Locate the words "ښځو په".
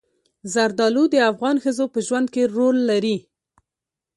1.63-1.99